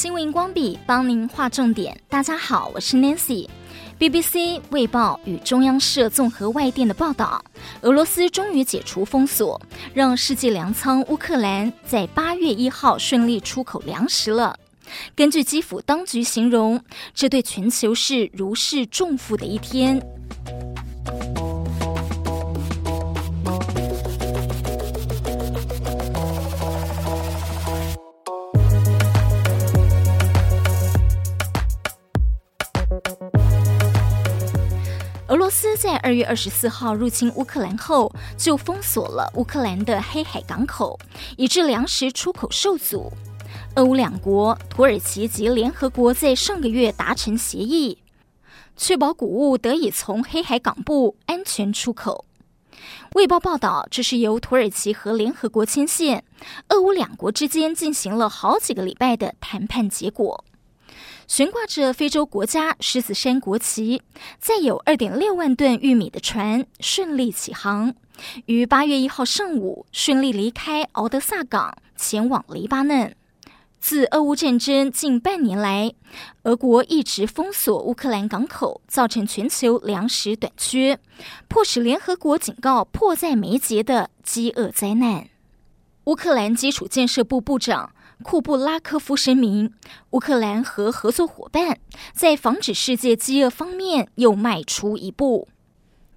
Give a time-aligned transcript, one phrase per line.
[0.00, 1.94] 新闻荧光笔帮您划重点。
[2.08, 3.46] 大家好，我是 Nancy。
[3.98, 7.44] BBC、卫报与中央社综合外电的报道，
[7.82, 9.60] 俄罗斯终于解除封锁，
[9.92, 14.58] 让世界粮仓乌克兰在八月一号顺利出口粮食了。
[15.14, 16.82] 根据基辅当局形容，
[17.14, 20.00] 这对全球是如释重负的一天。
[35.30, 40.98] 俄罗斯在二月二十四号入侵乌克兰后，就封锁了乌克兰的黑海港口，
[41.36, 43.12] 以致粮食出口受阻。
[43.76, 47.98] 俄乌两国、土耳其及联合国在上个月达成协议，
[48.76, 52.24] 确保谷物得以从黑海港部安全出口。
[53.14, 56.24] 卫报报道，这是由土耳其和联合国牵线，
[56.70, 60.44] 俄乌两国之间进行了好几个礼拜的谈判结果。
[61.30, 64.02] 悬挂着非洲国家狮子山国旗，
[64.40, 67.94] 载有二点六万吨玉米的船顺利起航，
[68.46, 73.14] 于八月一号上午顺利离开敖德萨港，前往黎巴嫩。
[73.78, 75.94] 自俄乌战争近半年来，
[76.42, 80.98] 俄国一直封锁乌克兰港口，造成全球粮食短缺，
[81.46, 85.28] 迫使联合国警告迫在眉睫的饥饿灾难。
[86.06, 87.92] 乌克兰基础建设部部长。
[88.22, 89.72] 库布拉科夫声明，
[90.10, 91.78] 乌克兰和合作伙伴
[92.12, 95.48] 在防止世界饥饿方面又迈出一步，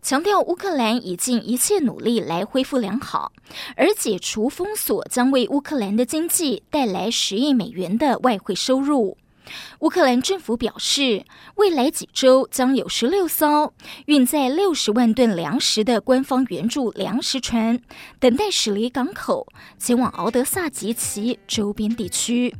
[0.01, 3.31] 强调乌克兰已尽一切努力来恢复良好，
[3.77, 9.17] 而解除封锁将为乌克兰的经济带来十亿美元的外汇收入。
[9.79, 13.73] 乌克兰政府表示，未来几周将有十六艘
[14.05, 17.79] 运载六十万吨粮食的官方援助粮食船
[18.19, 22.55] 等待驶离港口，前往敖德萨及其周边地区。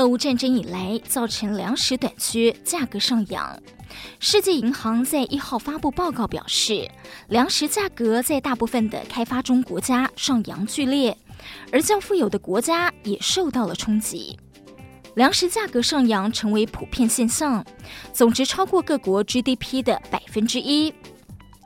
[0.00, 3.62] 俄乌战争以来，造成粮食短缺，价格上扬。
[4.18, 6.90] 世界银行在一号发布报告表示，
[7.28, 11.14] 粮食价格在大部分的开发中国家上扬剧烈，
[11.70, 14.38] 而较富有的国家也受到了冲击。
[15.16, 17.62] 粮食价格上扬成为普遍现象，
[18.10, 20.94] 总值超过各国 GDP 的百分之一。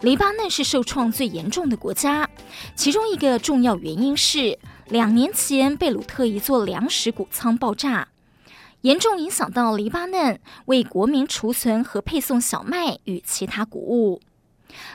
[0.01, 2.29] 黎巴嫩是受创最严重的国家，
[2.75, 4.59] 其中一个重要原因是
[4.89, 8.09] 两年前贝鲁特一座粮食谷仓爆炸。
[8.85, 14.21] 严重影响到黎巴嫩为国民储存和配送小麦与其他谷物。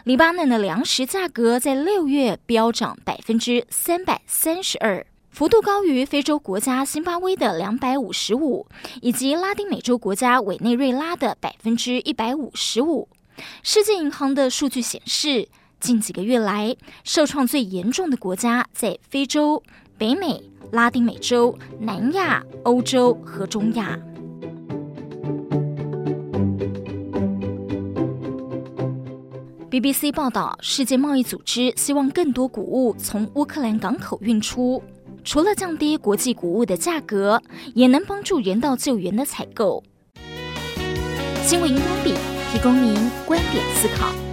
[0.03, 8.67] 黎巴嫩的粮食价格在六月飙涨百分之三百三十二，幅度高于非洲国家辛巴威的两百五十五，
[9.01, 13.09] 以及拉丁美洲国家委内瑞拉的百分之一百五十五。
[13.63, 19.63] 世界银行的数据显示，近几个月来受创最严重的国家在非洲、
[19.97, 20.43] 北美。
[20.71, 23.99] 拉丁美洲、南亚、欧洲和中亚。
[29.69, 34.81] BBC 报道，世界贸易组织希望更多谷物从乌克兰港口运出，
[35.23, 37.41] 除了降低国际谷物的价格，
[37.73, 39.83] 也能帮助人道救援的采购。
[41.43, 42.13] 新闻荧光笔
[42.51, 42.93] 提供您
[43.25, 44.28] 观点思考。